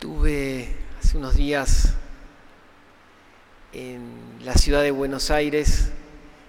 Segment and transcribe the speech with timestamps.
[0.00, 0.66] Estuve
[0.98, 1.92] hace unos días
[3.74, 4.00] en
[4.42, 5.92] la ciudad de Buenos Aires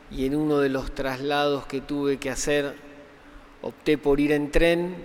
[0.09, 2.73] y en uno de los traslados que tuve que hacer
[3.61, 4.95] opté por ir en tren,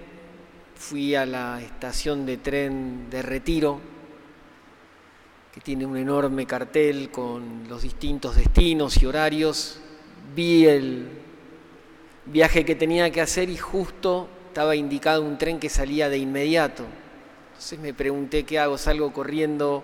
[0.77, 3.81] fui a la estación de tren de Retiro,
[5.53, 9.81] que tiene un enorme cartel con los distintos destinos y horarios,
[10.37, 11.09] vi el
[12.27, 16.85] viaje que tenía que hacer y justo estaba indicado un tren que salía de inmediato.
[17.57, 19.83] Entonces me pregunté qué hago, salgo corriendo,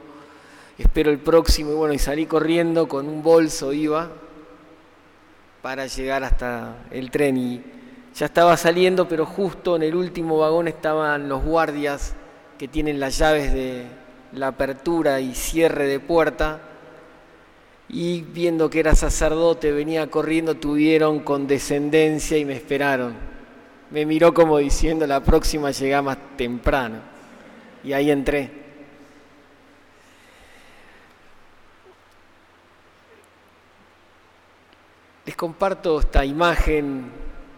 [0.77, 4.11] espero el próximo y bueno, y salí corriendo con un bolso iba
[5.63, 7.63] para llegar hasta el tren y
[8.15, 12.13] ya estaba saliendo, pero justo en el último vagón estaban los guardias
[12.59, 13.87] que tienen las llaves de
[14.35, 16.61] la apertura y cierre de puerta
[17.89, 23.15] y viendo que era sacerdote, venía corriendo, tuvieron condescendencia y me esperaron.
[23.91, 27.12] Me miró como diciendo, la próxima llega más temprano
[27.85, 28.51] y ahí entré.
[35.25, 37.11] Les comparto esta imagen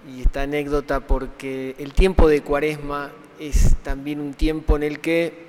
[0.07, 5.45] y esta anécdota porque el tiempo de Cuaresma es también un tiempo en el que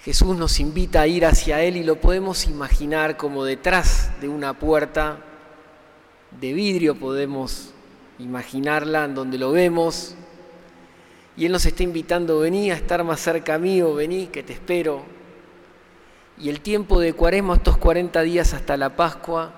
[0.00, 4.52] Jesús nos invita a ir hacia Él y lo podemos imaginar como detrás de una
[4.52, 5.18] puerta
[6.40, 7.72] de vidrio, podemos
[8.18, 10.16] imaginarla en donde lo vemos
[11.36, 15.02] y Él nos está invitando, vení a estar más cerca mío, vení que te espero.
[16.38, 19.52] Y el tiempo de cuaresma, estos 40 días hasta la Pascua,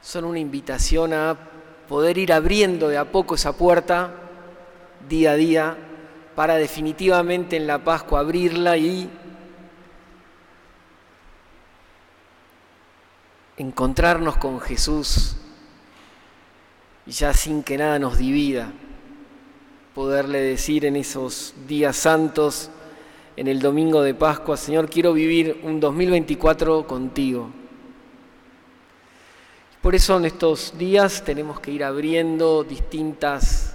[0.00, 1.36] son una invitación a
[1.88, 4.14] poder ir abriendo de a poco esa puerta
[5.08, 5.76] día a día
[6.34, 9.10] para definitivamente en la Pascua abrirla y
[13.56, 15.36] encontrarnos con Jesús
[17.06, 18.72] ya sin que nada nos divida
[19.96, 22.68] poderle decir en esos días santos,
[23.34, 27.48] en el domingo de Pascua, Señor, quiero vivir un 2024 contigo.
[29.80, 33.74] Por eso en estos días tenemos que ir abriendo distintas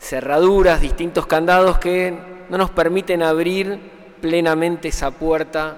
[0.00, 2.18] cerraduras, distintos candados que
[2.50, 3.78] no nos permiten abrir
[4.20, 5.76] plenamente esa puerta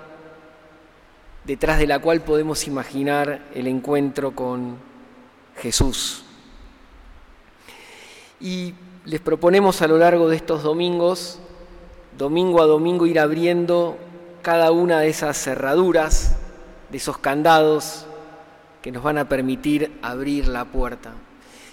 [1.44, 4.78] detrás de la cual podemos imaginar el encuentro con
[5.58, 6.24] Jesús.
[8.40, 8.72] Y
[9.04, 11.38] les proponemos a lo largo de estos domingos,
[12.18, 13.96] domingo a domingo, ir abriendo
[14.42, 16.36] cada una de esas cerraduras,
[16.90, 18.04] de esos candados
[18.82, 21.12] que nos van a permitir abrir la puerta.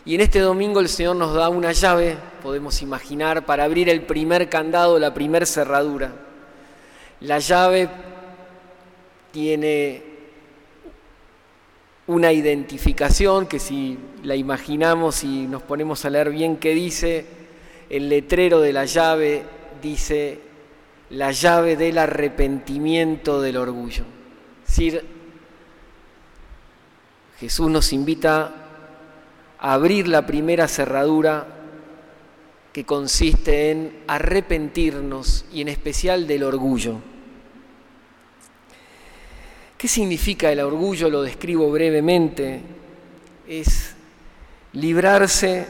[0.05, 4.03] Y en este domingo el Señor nos da una llave, podemos imaginar, para abrir el
[4.03, 6.13] primer candado, la primer cerradura.
[7.19, 7.89] La llave
[9.31, 10.06] tiene
[12.07, 17.25] una identificación que si la imaginamos y nos ponemos a leer bien qué dice,
[17.89, 19.43] el letrero de la llave
[19.81, 20.39] dice
[21.09, 24.03] la llave del arrepentimiento del orgullo.
[24.67, 25.05] Es decir,
[27.39, 28.53] Jesús nos invita
[29.59, 31.45] a abrir la primera cerradura
[32.73, 36.99] que consiste en arrepentirnos y en especial del orgullo.
[39.77, 41.09] ¿Qué significa el orgullo?
[41.09, 42.61] Lo describo brevemente.
[43.47, 43.95] Es
[44.73, 45.67] librarse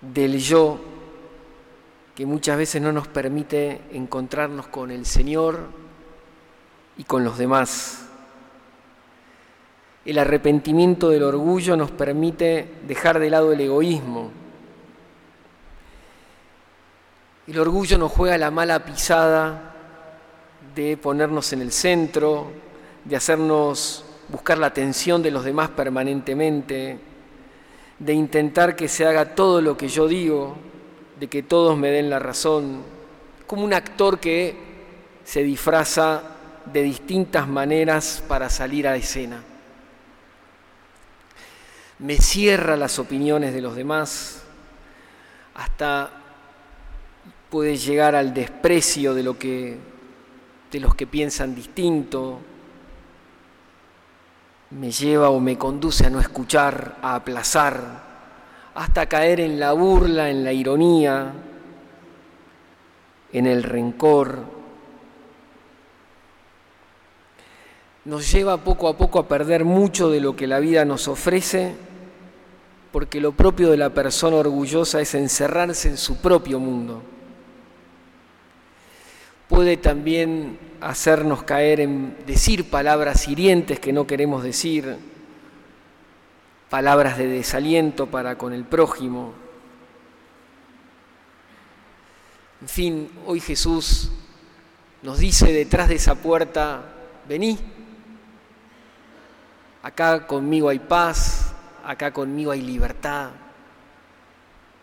[0.00, 0.80] del yo
[2.16, 5.68] que muchas veces no nos permite encontrarnos con el Señor
[6.96, 8.06] y con los demás.
[10.04, 14.30] El arrepentimiento del orgullo nos permite dejar de lado el egoísmo.
[17.46, 19.75] El orgullo nos juega la mala pisada
[20.76, 22.48] de ponernos en el centro,
[23.02, 26.98] de hacernos buscar la atención de los demás permanentemente,
[27.98, 30.54] de intentar que se haga todo lo que yo digo,
[31.18, 32.82] de que todos me den la razón,
[33.46, 34.54] como un actor que
[35.24, 36.22] se disfraza
[36.66, 39.42] de distintas maneras para salir a escena.
[42.00, 44.42] Me cierra las opiniones de los demás,
[45.54, 46.10] hasta
[47.48, 49.95] puede llegar al desprecio de lo que
[50.76, 52.38] de los que piensan distinto,
[54.72, 58.02] me lleva o me conduce a no escuchar, a aplazar,
[58.74, 61.32] hasta caer en la burla, en la ironía,
[63.32, 64.40] en el rencor.
[68.04, 71.74] Nos lleva poco a poco a perder mucho de lo que la vida nos ofrece,
[72.92, 77.15] porque lo propio de la persona orgullosa es encerrarse en su propio mundo
[79.48, 84.96] puede también hacernos caer en decir palabras hirientes que no queremos decir,
[86.68, 89.32] palabras de desaliento para con el prójimo.
[92.60, 94.10] En fin, hoy Jesús
[95.02, 96.82] nos dice detrás de esa puerta,
[97.28, 97.58] vení,
[99.82, 101.54] acá conmigo hay paz,
[101.84, 103.30] acá conmigo hay libertad,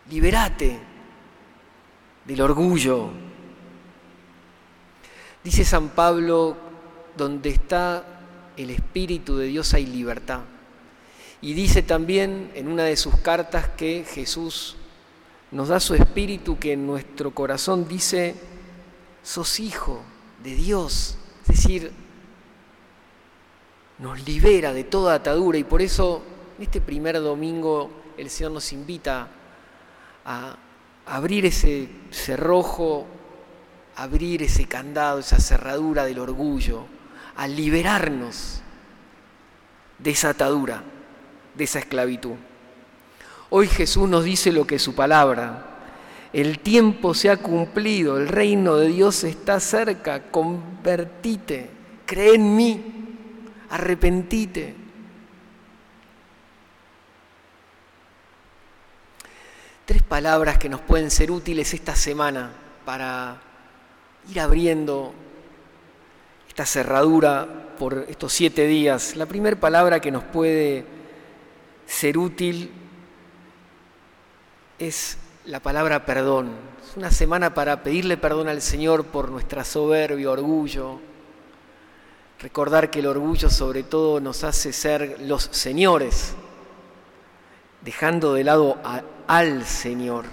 [0.08, 0.78] liberate
[2.24, 3.33] del orgullo.
[5.44, 6.56] Dice San Pablo,
[7.18, 8.02] donde está
[8.56, 10.40] el Espíritu de Dios hay libertad.
[11.42, 14.76] Y dice también en una de sus cartas que Jesús
[15.50, 18.34] nos da su Espíritu que en nuestro corazón dice,
[19.22, 20.00] sos hijo
[20.42, 21.18] de Dios.
[21.42, 21.92] Es decir,
[23.98, 26.22] nos libera de toda atadura y por eso
[26.56, 29.28] en este primer domingo el Señor nos invita
[30.24, 30.56] a
[31.04, 33.06] abrir ese cerrojo,
[33.96, 36.86] abrir ese candado, esa cerradura del orgullo,
[37.36, 38.60] a liberarnos
[39.98, 40.82] de esa atadura,
[41.54, 42.34] de esa esclavitud.
[43.50, 45.70] Hoy Jesús nos dice lo que es su palabra.
[46.32, 51.70] El tiempo se ha cumplido, el reino de Dios está cerca, convertite,
[52.06, 52.82] cree en mí,
[53.70, 54.74] arrepentite.
[59.84, 62.50] Tres palabras que nos pueden ser útiles esta semana
[62.84, 63.40] para
[64.30, 65.12] ir abriendo
[66.48, 69.16] esta cerradura por estos siete días.
[69.16, 70.84] La primera palabra que nos puede
[71.86, 72.70] ser útil
[74.78, 76.52] es la palabra perdón.
[76.88, 81.00] Es una semana para pedirle perdón al Señor por nuestra soberbia, orgullo.
[82.40, 86.34] Recordar que el orgullo sobre todo nos hace ser los señores,
[87.80, 88.78] dejando de lado
[89.26, 90.26] al Señor,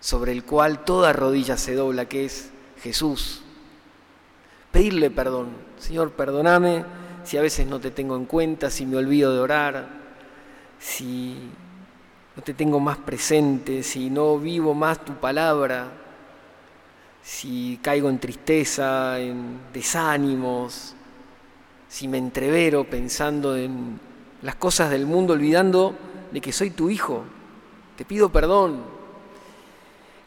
[0.00, 2.50] sobre el cual toda rodilla se dobla, que es
[2.82, 3.42] Jesús
[4.70, 5.48] pedirle perdón.
[5.78, 6.84] Señor, perdóname
[7.24, 9.88] si a veces no te tengo en cuenta, si me olvido de orar,
[10.78, 11.36] si
[12.36, 15.88] no te tengo más presente, si no vivo más tu palabra,
[17.22, 20.94] si caigo en tristeza, en desánimos,
[21.88, 23.98] si me entrevero pensando en
[24.42, 25.94] las cosas del mundo, olvidando
[26.30, 27.24] de que soy tu hijo.
[27.96, 28.84] Te pido perdón,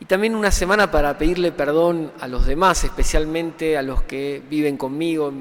[0.01, 4.75] y también una semana para pedirle perdón a los demás, especialmente a los que viven
[4.75, 5.31] conmigo,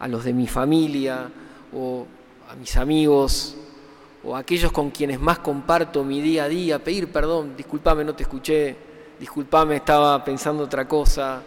[0.00, 1.30] a los de mi familia
[1.72, 2.04] o
[2.50, 3.56] a mis amigos
[4.24, 8.16] o a aquellos con quienes más comparto mi día a día, pedir perdón, disculpame, no
[8.16, 8.76] te escuché,
[9.20, 11.40] disculpame, estaba pensando otra cosa,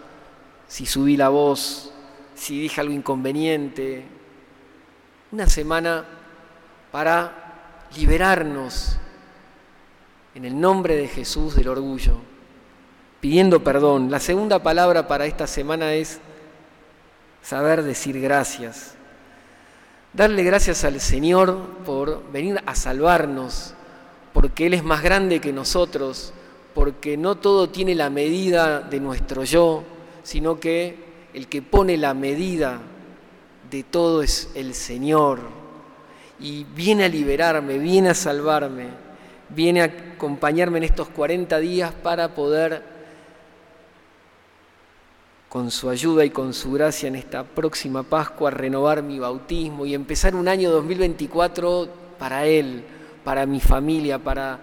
[0.69, 1.92] si subí la voz,
[2.34, 4.06] si dije algo inconveniente.
[5.34, 6.06] Una semana
[6.94, 8.98] para liberarnos
[10.36, 12.14] en el nombre de Jesús del orgullo,
[13.20, 14.12] pidiendo perdón.
[14.12, 16.20] La segunda palabra para esta semana es
[17.42, 18.96] saber decir gracias.
[20.14, 23.74] Darle gracias al Señor por venir a salvarnos,
[24.34, 26.34] porque Él es más grande que nosotros,
[26.74, 29.84] porque no todo tiene la medida de nuestro yo,
[30.24, 32.80] sino que el que pone la medida
[33.70, 35.40] de todo es el Señor.
[36.40, 39.09] Y viene a liberarme, viene a salvarme
[39.50, 39.86] viene a
[40.16, 42.84] acompañarme en estos 40 días para poder,
[45.50, 49.96] con su ayuda y con su gracia en esta próxima Pascua, renovar mi bautismo y
[49.96, 52.84] empezar un año 2024 para Él,
[53.24, 54.60] para mi familia, para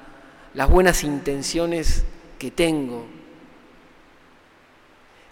[0.55, 2.05] las buenas intenciones
[2.39, 3.05] que tengo.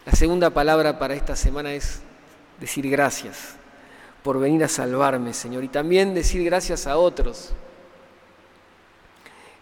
[0.04, 2.02] La segunda palabra para esta semana es
[2.60, 3.56] decir gracias
[4.22, 7.54] por venir a salvarme, Señor, y también decir gracias a otros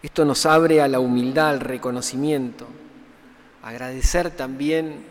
[0.03, 2.67] esto nos abre a la humildad, al reconocimiento.
[3.63, 5.05] Agradecer también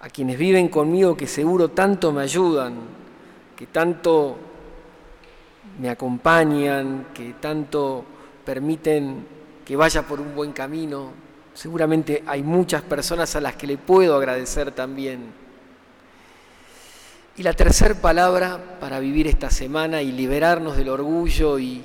[0.00, 2.74] a quienes viven conmigo que seguro tanto me ayudan,
[3.56, 4.38] que tanto
[5.80, 8.04] me acompañan, que tanto
[8.44, 9.26] permiten
[9.64, 11.10] que vaya por un buen camino.
[11.52, 15.32] Seguramente hay muchas personas a las que le puedo agradecer también.
[17.36, 21.82] Y la tercera palabra para vivir esta semana y liberarnos del orgullo y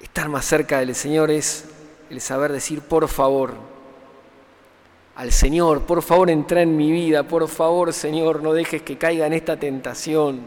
[0.00, 1.64] Estar más cerca del Señor es
[2.10, 3.54] el saber decir, por favor,
[5.18, 9.26] al Señor, por favor entra en mi vida, por favor Señor, no dejes que caiga
[9.26, 10.42] en esta tentación.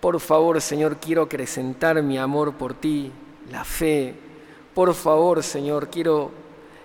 [0.00, 3.12] Por favor Señor, quiero acrecentar mi amor por ti,
[3.50, 4.14] la fe.
[4.72, 6.30] Por favor Señor, quiero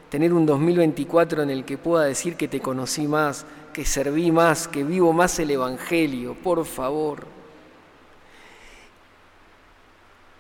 [0.10, 4.68] tener un 2024 en el que pueda decir que te conocí más, que serví más,
[4.68, 7.26] que vivo más el Evangelio, por favor.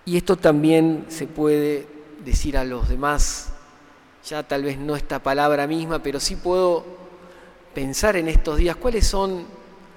[0.05, 1.87] Y esto también se puede
[2.23, 3.53] decir a los demás,
[4.25, 6.85] ya tal vez no esta palabra misma, pero sí puedo
[7.73, 9.45] pensar en estos días cuáles son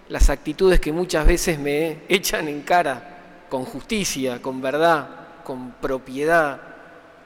[0.08, 5.08] las actitudes que muchas veces me echan en cara con justicia, con verdad,
[5.44, 6.60] con propiedad,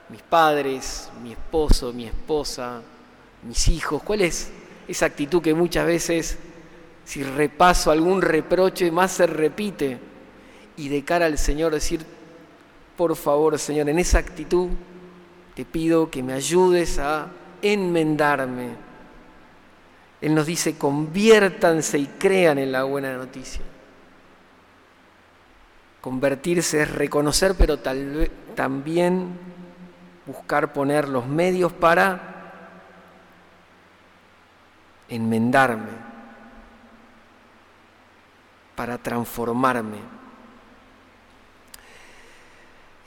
[0.09, 2.83] mis padres, mi esposo, mi esposa,
[3.43, 4.03] mis hijos?
[4.03, 4.51] ¿Cuál es
[4.89, 6.39] esa actitud que muchas veces,
[7.05, 9.99] si repaso algún reproche, más se repite?
[10.77, 12.05] Y de cara al Señor decir,
[13.01, 14.69] por favor, Señor, en esa actitud
[15.55, 17.29] te pido que me ayudes a
[17.63, 18.73] enmendarme.
[20.21, 23.63] Él nos dice, conviértanse y crean en la buena noticia.
[26.03, 29.31] Convertirse es reconocer, pero también
[30.27, 32.53] buscar poner los medios para
[35.09, 35.89] enmendarme,
[38.77, 40.20] para transformarme.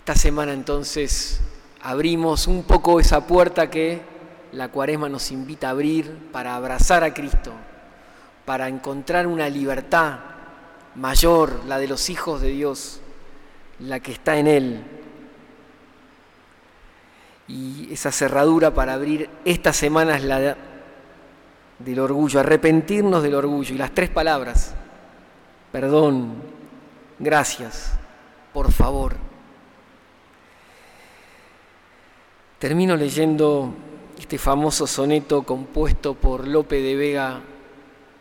[0.04, 1.40] Esta semana entonces
[1.82, 4.02] abrimos un poco esa puerta que
[4.52, 7.54] la cuaresma nos invita a abrir para abrazar a Cristo,
[8.44, 10.20] para encontrar una libertad
[10.96, 13.00] mayor, la de los hijos de Dios,
[13.80, 14.84] la que está en Él.
[17.48, 20.58] Y esa cerradura para abrir esta semana es la
[21.80, 23.74] del orgullo, arrepentirnos del orgullo.
[23.74, 24.76] Y las tres palabras,
[25.72, 26.34] perdón,
[27.20, 27.94] gracias,
[28.52, 29.32] por favor.
[32.64, 33.74] Termino leyendo
[34.18, 37.42] este famoso soneto compuesto por Lope de Vega,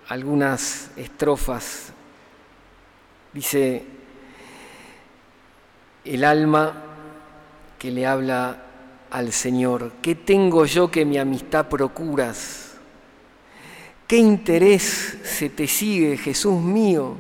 [0.09, 1.93] algunas estrofas
[3.33, 3.85] Dice,
[6.05, 6.75] el alma
[7.79, 8.65] que le habla
[9.13, 12.79] al Señor, ¿qué tengo yo que mi amistad procuras?
[14.09, 17.15] ¿Qué interés se te sigue, Jesús mío,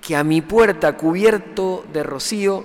[0.00, 2.64] que a mi puerta cubierto de rocío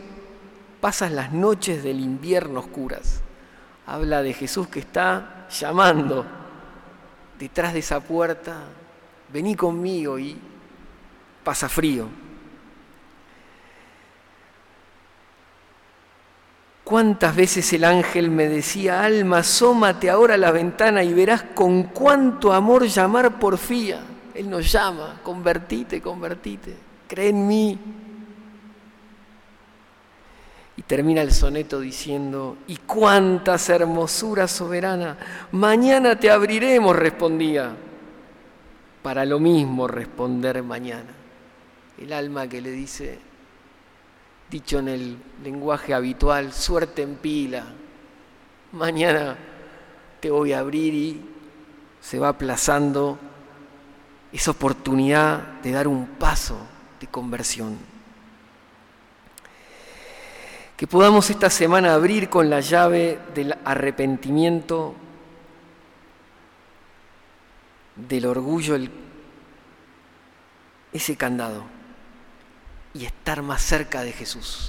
[0.79, 3.23] pasas las noches del invierno oscuras?
[3.89, 6.23] Habla de Jesús que está llamando
[7.39, 8.65] detrás de esa puerta,
[9.33, 10.37] vení conmigo y
[11.43, 12.07] pasa frío.
[16.83, 21.85] ¿Cuántas veces el ángel me decía, alma, asómate ahora a la ventana y verás con
[21.85, 24.01] cuánto amor llamar porfía?
[24.35, 26.77] Él nos llama, convertite, convertite,
[27.07, 27.79] cree en mí.
[30.79, 35.17] Y termina el soneto diciendo, y cuántas hermosuras soberana,
[35.51, 37.75] mañana te abriremos, respondía,
[39.03, 41.09] para lo mismo responder mañana.
[41.97, 43.19] El alma que le dice,
[44.49, 47.65] dicho en el lenguaje habitual, suerte en pila.
[48.71, 49.35] Mañana
[50.21, 51.21] te voy a abrir y
[51.99, 53.19] se va aplazando
[54.31, 56.57] esa oportunidad de dar un paso
[57.01, 57.98] de conversión.
[60.79, 64.95] Que podamos esta semana abrir con la llave del arrepentimiento,
[67.97, 68.77] del orgullo,
[70.93, 71.65] ese candado
[72.93, 74.67] y estar más cerca de Jesús.